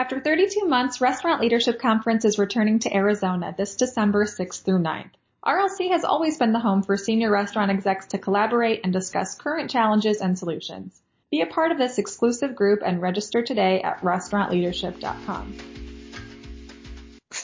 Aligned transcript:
After 0.00 0.18
32 0.18 0.64
months, 0.64 1.02
Restaurant 1.02 1.42
Leadership 1.42 1.78
Conference 1.78 2.24
is 2.24 2.38
returning 2.38 2.78
to 2.78 2.96
Arizona 2.96 3.54
this 3.54 3.76
December 3.76 4.24
6th 4.24 4.62
through 4.62 4.78
9th. 4.78 5.10
RLC 5.44 5.90
has 5.90 6.04
always 6.04 6.38
been 6.38 6.52
the 6.52 6.58
home 6.58 6.82
for 6.82 6.96
senior 6.96 7.30
restaurant 7.30 7.70
execs 7.70 8.06
to 8.06 8.16
collaborate 8.16 8.80
and 8.82 8.94
discuss 8.94 9.34
current 9.34 9.68
challenges 9.68 10.22
and 10.22 10.38
solutions. 10.38 11.02
Be 11.30 11.42
a 11.42 11.46
part 11.46 11.70
of 11.70 11.76
this 11.76 11.98
exclusive 11.98 12.56
group 12.56 12.80
and 12.82 13.02
register 13.02 13.42
today 13.42 13.82
at 13.82 14.00
restaurantleadership.com. 14.00 15.79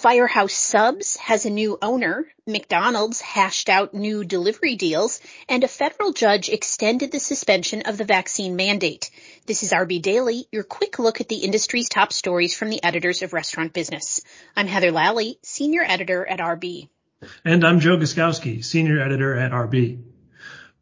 Firehouse 0.07 0.53
Subs 0.53 1.17
has 1.17 1.47
a 1.47 1.51
new 1.51 1.79
owner, 1.83 2.29
McDonald's 2.47 3.21
hashed 3.21 3.69
out 3.69 3.93
new 3.93 4.23
delivery 4.23 4.77
deals, 4.77 5.19
and 5.49 5.65
a 5.65 5.67
federal 5.67 6.13
judge 6.13 6.49
extended 6.49 7.11
the 7.11 7.19
suspension 7.19 7.83
of 7.87 7.99
the 7.99 8.05
vaccine 8.05 8.55
mandate. 8.55 9.11
This 9.47 9.65
is 9.65 9.73
RB 9.73 10.01
Daily, 10.01 10.47
your 10.53 10.63
quick 10.63 11.01
look 11.01 11.21
at 11.21 11.29
the 11.29 11.39
industry's 11.39 11.89
top 11.89 12.13
stories 12.13 12.55
from 12.55 12.71
the 12.71 12.85
editors 12.85 13.23
of 13.23 13.33
Restaurant 13.33 13.73
Business. 13.73 14.21
I'm 14.57 14.69
Heather 14.69 14.93
Lalley, 14.93 15.41
senior 15.43 15.83
editor 15.83 16.25
at 16.25 16.39
RB. 16.39 16.89
And 17.45 17.67
I'm 17.67 17.81
Joe 17.81 17.97
Guszkowski, 17.97 18.65
senior 18.65 19.01
editor 19.01 19.35
at 19.35 19.51
RB. 19.51 20.05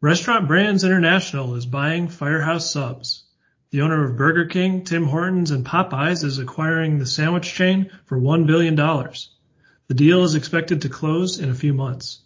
Restaurant 0.01 0.47
Brands 0.47 0.83
International 0.83 1.55
is 1.55 1.65
buying 1.65 2.09
Firehouse 2.09 2.69
Subs. 2.69 3.24
The 3.71 3.81
owner 3.81 4.05
of 4.05 4.15
Burger 4.15 4.45
King, 4.45 4.83
Tim 4.83 5.05
Hortons, 5.05 5.51
and 5.51 5.65
Popeyes 5.65 6.23
is 6.23 6.37
acquiring 6.37 6.99
the 6.99 7.05
sandwich 7.05 7.53
chain 7.53 7.89
for 8.05 8.17
$1 8.17 8.45
billion. 8.45 8.75
The 8.75 9.93
deal 9.93 10.23
is 10.23 10.35
expected 10.35 10.81
to 10.81 10.89
close 10.89 11.39
in 11.39 11.49
a 11.49 11.55
few 11.55 11.73
months. 11.73 12.19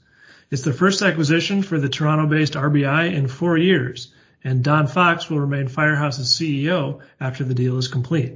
It's 0.52 0.64
the 0.64 0.74
first 0.74 1.02
acquisition 1.02 1.64
for 1.64 1.80
the 1.80 1.90
Toronto-based 1.90 2.54
RBI 2.54 3.14
in 3.14 3.28
four 3.28 3.58
years, 3.58 4.14
and 4.44 4.64
Don 4.64 4.88
Fox 4.88 5.30
will 5.30 5.40
remain 5.40 5.68
Firehouse's 5.68 6.28
CEO 6.30 7.00
after 7.20 7.44
the 7.44 7.54
deal 7.54 7.78
is 7.78 7.88
complete. 7.88 8.34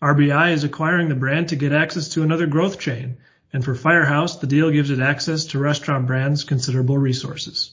RBI 0.00 0.52
is 0.52 0.64
acquiring 0.64 1.08
the 1.08 1.14
brand 1.14 1.48
to 1.48 1.56
get 1.56 1.72
access 1.72 2.08
to 2.10 2.22
another 2.22 2.46
growth 2.46 2.78
chain, 2.78 3.16
and 3.52 3.64
for 3.64 3.74
Firehouse, 3.74 4.36
the 4.36 4.46
deal 4.46 4.70
gives 4.70 4.90
it 4.90 5.00
access 5.00 5.46
to 5.46 5.58
Restaurant 5.58 6.06
Brands' 6.06 6.44
considerable 6.44 6.98
resources. 6.98 7.72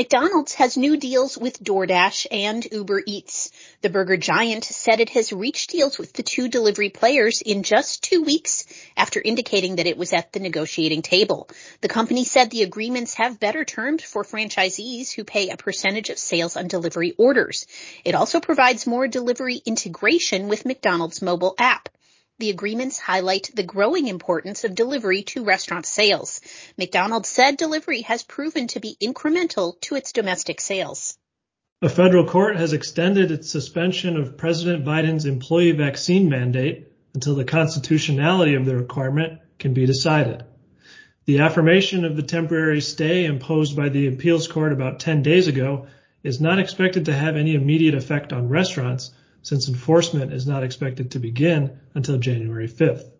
McDonald's 0.00 0.54
has 0.54 0.78
new 0.78 0.96
deals 0.96 1.36
with 1.36 1.62
DoorDash 1.62 2.26
and 2.30 2.66
Uber 2.72 3.02
Eats. 3.04 3.50
The 3.82 3.90
burger 3.90 4.16
giant 4.16 4.64
said 4.64 4.98
it 4.98 5.10
has 5.10 5.30
reached 5.30 5.68
deals 5.68 5.98
with 5.98 6.14
the 6.14 6.22
two 6.22 6.48
delivery 6.48 6.88
players 6.88 7.42
in 7.42 7.62
just 7.62 8.02
two 8.02 8.22
weeks 8.22 8.64
after 8.96 9.20
indicating 9.20 9.76
that 9.76 9.86
it 9.86 9.98
was 9.98 10.14
at 10.14 10.32
the 10.32 10.40
negotiating 10.40 11.02
table. 11.02 11.50
The 11.82 11.88
company 11.88 12.24
said 12.24 12.48
the 12.48 12.62
agreements 12.62 13.12
have 13.16 13.38
better 13.38 13.62
terms 13.66 14.02
for 14.02 14.24
franchisees 14.24 15.12
who 15.12 15.22
pay 15.22 15.50
a 15.50 15.58
percentage 15.58 16.08
of 16.08 16.18
sales 16.18 16.56
on 16.56 16.66
delivery 16.66 17.12
orders. 17.18 17.66
It 18.02 18.14
also 18.14 18.40
provides 18.40 18.86
more 18.86 19.06
delivery 19.06 19.60
integration 19.66 20.48
with 20.48 20.64
McDonald's 20.64 21.20
mobile 21.20 21.54
app. 21.58 21.90
The 22.40 22.48
agreements 22.48 22.98
highlight 22.98 23.50
the 23.52 23.62
growing 23.62 24.06
importance 24.08 24.64
of 24.64 24.74
delivery 24.74 25.24
to 25.24 25.44
restaurant 25.44 25.84
sales. 25.84 26.40
McDonald's 26.78 27.28
said 27.28 27.58
delivery 27.58 28.00
has 28.00 28.22
proven 28.22 28.66
to 28.68 28.80
be 28.80 28.96
incremental 28.98 29.78
to 29.82 29.94
its 29.94 30.12
domestic 30.12 30.58
sales. 30.62 31.18
A 31.82 31.90
federal 31.90 32.24
court 32.24 32.56
has 32.56 32.72
extended 32.72 33.30
its 33.30 33.50
suspension 33.50 34.16
of 34.16 34.38
President 34.38 34.86
Biden's 34.86 35.26
employee 35.26 35.72
vaccine 35.72 36.30
mandate 36.30 36.90
until 37.12 37.34
the 37.34 37.44
constitutionality 37.44 38.54
of 38.54 38.64
the 38.64 38.74
requirement 38.74 39.40
can 39.58 39.74
be 39.74 39.84
decided. 39.84 40.42
The 41.26 41.40
affirmation 41.40 42.06
of 42.06 42.16
the 42.16 42.22
temporary 42.22 42.80
stay 42.80 43.26
imposed 43.26 43.76
by 43.76 43.90
the 43.90 44.06
appeals 44.06 44.48
court 44.48 44.72
about 44.72 45.00
10 45.00 45.22
days 45.22 45.46
ago 45.46 45.88
is 46.22 46.40
not 46.40 46.58
expected 46.58 47.04
to 47.04 47.12
have 47.12 47.36
any 47.36 47.54
immediate 47.54 47.94
effect 47.94 48.32
on 48.32 48.48
restaurants, 48.48 49.12
since 49.42 49.68
enforcement 49.68 50.32
is 50.32 50.46
not 50.46 50.62
expected 50.62 51.10
to 51.10 51.18
begin 51.18 51.78
until 51.94 52.18
January 52.18 52.68
5th. 52.68 53.10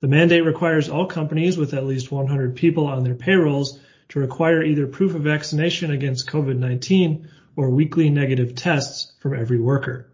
The 0.00 0.08
mandate 0.08 0.44
requires 0.44 0.88
all 0.88 1.06
companies 1.06 1.58
with 1.58 1.74
at 1.74 1.84
least 1.84 2.10
100 2.10 2.56
people 2.56 2.86
on 2.86 3.04
their 3.04 3.14
payrolls 3.14 3.78
to 4.10 4.20
require 4.20 4.62
either 4.62 4.86
proof 4.86 5.14
of 5.14 5.22
vaccination 5.22 5.90
against 5.90 6.28
COVID-19 6.28 7.28
or 7.56 7.70
weekly 7.70 8.10
negative 8.10 8.54
tests 8.54 9.12
from 9.20 9.38
every 9.38 9.60
worker. 9.60 10.09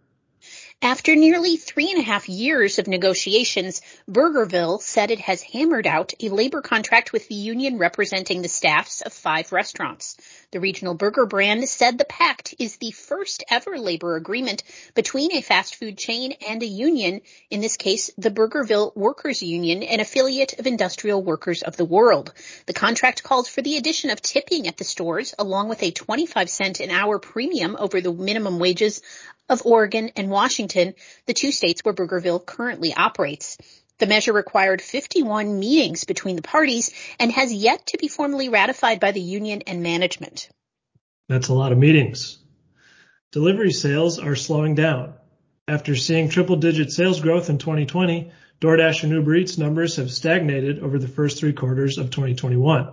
After 0.83 1.17
nearly 1.17 1.57
three 1.57 1.91
and 1.91 1.99
a 1.99 2.05
half 2.05 2.29
years 2.29 2.79
of 2.79 2.87
negotiations, 2.87 3.81
Burgerville 4.09 4.83
said 4.83 5.11
it 5.11 5.21
has 5.21 5.41
hammered 5.41 5.87
out 5.87 6.13
a 6.21 6.29
labor 6.29 6.61
contract 6.61 7.15
with 7.15 7.29
the 7.29 7.35
union 7.35 7.79
representing 7.79 8.43
the 8.43 8.49
staffs 8.49 9.01
of 9.01 9.15
five 9.15 9.53
restaurants. 9.53 10.19
The 10.51 10.61
regional 10.61 10.93
burger 10.93 11.25
brand 11.25 11.67
said 11.67 11.97
the 11.97 12.05
pact 12.05 12.55
is 12.59 12.77
the 12.77 12.91
first 12.91 13.43
ever 13.51 13.79
labor 13.79 14.17
agreement 14.17 14.65
between 14.95 15.33
a 15.33 15.41
fast 15.41 15.77
food 15.77 15.97
chain 15.97 16.35
and 16.47 16.63
a 16.63 16.67
union, 16.67 17.23
in 17.51 17.63
this 17.63 17.79
case, 17.79 18.11
the 18.19 18.31
Burgerville 18.31 18.95
Workers 18.95 19.43
Union, 19.43 19.83
an 19.83 20.01
affiliate 20.01 20.59
of 20.59 20.67
Industrial 20.67 21.23
Workers 21.23 21.63
of 21.63 21.79
the 21.79 21.87
World. 21.87 22.35
The 22.67 22.75
contract 22.75 23.23
calls 23.23 23.49
for 23.49 23.63
the 23.63 23.79
addition 23.79 24.11
of 24.11 24.21
tipping 24.21 24.69
at 24.69 24.77
the 24.77 24.85
stores 24.85 25.35
along 25.39 25.71
with 25.71 25.83
a 25.83 25.91
25 25.91 26.51
cent 26.51 26.81
an 26.81 26.91
hour 26.91 27.19
premium 27.19 27.77
over 27.79 28.03
the 28.03 28.13
minimum 28.13 28.59
wages 28.59 29.01
of 29.49 29.63
Oregon 29.65 30.11
and 30.17 30.31
Washington, 30.31 30.95
the 31.27 31.35
two 31.35 31.53
states 31.53 31.83
where 31.85 31.95
Burgerville 31.95 32.45
currently 32.45 32.95
operates. 32.95 33.57
The 33.99 34.07
measure 34.07 34.33
required 34.33 34.83
51 34.83 35.59
meetings 35.59 36.05
between 36.05 36.37
the 36.37 36.43
parties 36.43 36.91
and 37.19 37.33
has 37.33 37.53
yet 37.53 37.87
to 37.87 37.99
be 37.99 38.09
formally 38.09 38.49
ratified 38.49 39.01
by 39.01 39.13
the 39.13 39.21
union 39.21 39.63
and 39.67 39.83
management. 39.83 40.51
That's 41.29 41.49
a 41.49 41.55
lot 41.55 41.73
of 41.73 41.79
meetings. 41.79 42.39
Delivery 43.33 43.73
sales 43.73 44.19
are 44.19 44.37
slowing 44.37 44.75
down. 44.75 45.15
After 45.67 45.97
seeing 45.97 46.29
triple 46.29 46.57
digit 46.57 46.93
sales 46.93 47.21
growth 47.21 47.49
in 47.51 47.59
2020, 47.59 48.31
DoorDash 48.61 49.03
and 49.03 49.13
Uber 49.13 49.35
Eats 49.35 49.59
numbers 49.59 49.97
have 49.97 50.11
stagnated 50.11 50.79
over 50.81 50.99
the 50.99 51.09
first 51.09 51.39
three 51.39 51.53
quarters 51.53 51.99
of 51.99 52.11
2021. 52.11 52.93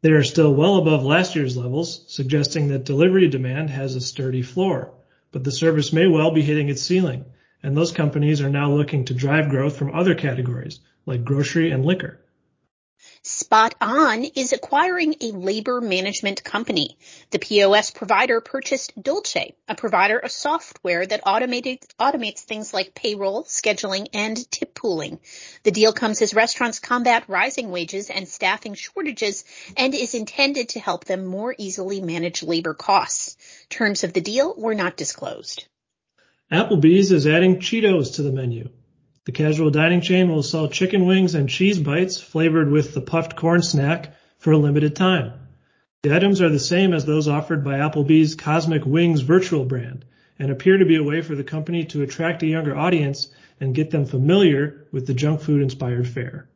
They 0.00 0.12
are 0.12 0.24
still 0.24 0.54
well 0.54 0.76
above 0.76 1.04
last 1.04 1.34
year's 1.34 1.56
levels, 1.56 2.04
suggesting 2.08 2.68
that 2.68 2.84
delivery 2.84 3.28
demand 3.28 3.70
has 3.70 3.94
a 3.96 4.00
sturdy 4.00 4.42
floor 4.42 4.92
but 5.30 5.44
the 5.44 5.52
service 5.52 5.92
may 5.92 6.06
well 6.06 6.30
be 6.30 6.42
hitting 6.42 6.68
its 6.68 6.82
ceiling, 6.82 7.24
and 7.62 7.76
those 7.76 7.92
companies 7.92 8.40
are 8.40 8.48
now 8.50 8.72
looking 8.72 9.04
to 9.04 9.14
drive 9.14 9.50
growth 9.50 9.76
from 9.76 9.94
other 9.94 10.14
categories 10.14 10.80
like 11.06 11.24
grocery 11.24 11.70
and 11.70 11.84
liquor. 11.84 12.18
Spot 13.22 13.74
On 13.80 14.24
is 14.24 14.52
acquiring 14.52 15.14
a 15.20 15.32
labor 15.32 15.80
management 15.80 16.42
company. 16.42 16.96
The 17.30 17.38
POS 17.38 17.90
provider 17.90 18.40
purchased 18.40 18.92
Dolce, 19.00 19.54
a 19.68 19.74
provider 19.74 20.18
of 20.18 20.30
software 20.30 21.06
that 21.06 21.24
automates 21.24 22.40
things 22.40 22.74
like 22.74 22.94
payroll, 22.94 23.44
scheduling, 23.44 24.08
and 24.14 24.50
tip 24.50 24.74
pooling. 24.74 25.20
The 25.62 25.70
deal 25.70 25.92
comes 25.92 26.22
as 26.22 26.34
restaurants 26.34 26.78
combat 26.78 27.24
rising 27.28 27.70
wages 27.70 28.10
and 28.10 28.28
staffing 28.28 28.74
shortages 28.74 29.44
and 29.76 29.94
is 29.94 30.14
intended 30.14 30.70
to 30.70 30.80
help 30.80 31.04
them 31.04 31.24
more 31.24 31.54
easily 31.58 32.00
manage 32.00 32.42
labor 32.42 32.74
costs. 32.74 33.36
Terms 33.68 34.04
of 34.04 34.12
the 34.12 34.20
deal 34.20 34.54
were 34.56 34.74
not 34.74 34.96
disclosed. 34.96 35.66
Applebee's 36.50 37.12
is 37.12 37.26
adding 37.26 37.60
Cheetos 37.60 38.14
to 38.14 38.22
the 38.22 38.32
menu. 38.32 38.70
The 39.28 39.32
casual 39.32 39.68
dining 39.68 40.00
chain 40.00 40.30
will 40.30 40.42
sell 40.42 40.68
chicken 40.68 41.04
wings 41.04 41.34
and 41.34 41.50
cheese 41.50 41.78
bites 41.78 42.18
flavored 42.18 42.70
with 42.70 42.94
the 42.94 43.02
puffed 43.02 43.36
corn 43.36 43.60
snack 43.60 44.14
for 44.38 44.52
a 44.52 44.56
limited 44.56 44.96
time. 44.96 45.34
The 46.02 46.16
items 46.16 46.40
are 46.40 46.48
the 46.48 46.58
same 46.58 46.94
as 46.94 47.04
those 47.04 47.28
offered 47.28 47.62
by 47.62 47.74
Applebee's 47.74 48.34
Cosmic 48.34 48.86
Wings 48.86 49.20
virtual 49.20 49.66
brand 49.66 50.06
and 50.38 50.50
appear 50.50 50.78
to 50.78 50.86
be 50.86 50.96
a 50.96 51.02
way 51.02 51.20
for 51.20 51.34
the 51.34 51.44
company 51.44 51.84
to 51.84 52.00
attract 52.00 52.42
a 52.42 52.46
younger 52.46 52.74
audience 52.74 53.28
and 53.60 53.74
get 53.74 53.90
them 53.90 54.06
familiar 54.06 54.86
with 54.92 55.06
the 55.06 55.12
junk 55.12 55.42
food 55.42 55.60
inspired 55.60 56.08
fare. 56.08 56.48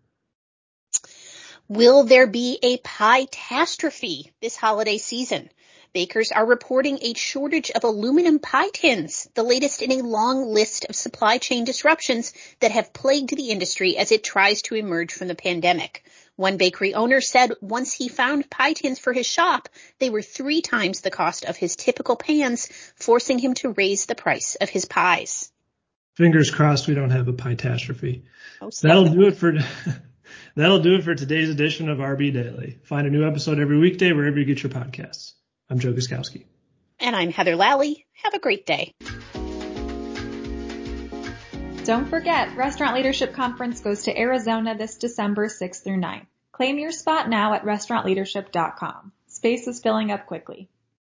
Will 1.69 2.05
there 2.05 2.27
be 2.27 2.59
a 2.63 2.79
pie 2.79 3.27
catastrophe 3.27 4.33
this 4.41 4.57
holiday 4.57 4.97
season? 4.97 5.51
Bakers 5.95 6.33
are 6.33 6.47
reporting 6.47 7.01
a 7.03 7.13
shortage 7.13 7.71
of 7.71 7.85
aluminum 7.85 8.39
pie 8.39 8.71
tins, 8.71 9.29
the 9.35 9.43
latest 9.43 9.83
in 9.83 9.93
a 9.93 10.01
long 10.01 10.47
list 10.47 10.87
of 10.89 10.97
supply 10.97 11.37
chain 11.37 11.65
disruptions 11.65 12.33
that 12.61 12.71
have 12.71 12.95
plagued 12.95 13.37
the 13.37 13.51
industry 13.51 13.99
as 13.99 14.11
it 14.11 14.25
tries 14.25 14.63
to 14.63 14.75
emerge 14.75 15.13
from 15.13 15.29
the 15.29 15.35
pandemic. 15.35 16.03
One 16.37 16.57
bakery 16.57 16.95
owner 16.95 17.21
said 17.21 17.53
once 17.61 17.93
he 17.93 18.09
found 18.09 18.49
pie 18.49 18.73
tins 18.73 18.99
for 18.99 19.13
his 19.13 19.27
shop, 19.27 19.69
they 19.99 20.09
were 20.09 20.23
three 20.23 20.63
times 20.63 21.03
the 21.03 21.11
cost 21.11 21.45
of 21.45 21.59
his 21.59 21.77
typical 21.77 22.17
pans, 22.17 22.69
forcing 22.97 23.39
him 23.39 23.53
to 23.55 23.75
raise 23.75 24.07
the 24.07 24.15
price 24.15 24.55
of 24.55 24.71
his 24.71 24.87
pies. 24.87 25.53
Fingers 26.15 26.51
crossed 26.51 26.89
we 26.89 26.95
don't 26.95 27.11
have 27.11 27.29
a 27.29 27.35
pie 27.35 27.55
catastrophe. 27.55 28.25
Oh, 28.63 28.71
That'll 28.83 29.13
do 29.13 29.27
it 29.27 29.37
for 29.37 29.59
That'll 30.57 30.81
do 30.81 30.95
it 30.95 31.05
for 31.05 31.15
today's 31.15 31.51
edition 31.51 31.91
of 31.91 31.99
RB 31.99 32.33
Daily. 32.33 32.79
Find 32.85 33.07
a 33.07 33.11
new 33.11 33.27
episode 33.27 33.59
every 33.59 33.79
weekday 33.79 34.13
wherever 34.13 34.39
you 34.39 34.47
get 34.47 34.63
your 34.63 34.73
podcasts. 34.73 35.33
I'm 35.73 35.79
Joe 35.79 35.95
Guszkowski. 35.95 36.45
And 37.01 37.17
I'm 37.17 37.31
Heather 37.31 37.57
Lalley. 37.57 38.05
Have 38.25 38.35
a 38.35 38.39
great 38.39 38.67
day. 38.67 38.93
Don't 41.85 42.11
forget, 42.11 42.55
Restaurant 42.55 42.95
Leadership 42.95 43.33
Conference 43.33 43.81
goes 43.81 44.03
to 44.03 44.15
Arizona 44.15 44.77
this 44.77 44.99
December 44.99 45.49
6th 45.49 45.83
through 45.83 45.97
9th. 45.97 46.27
Claim 46.53 46.79
your 46.79 46.93
spot 46.93 47.31
now 47.31 47.55
at 47.55 47.65
restaurantleadership.com. 47.65 49.13
Space 49.29 49.67
is 49.67 49.81
filling 49.81 50.13
up 50.13 50.27
quickly. 50.27 50.69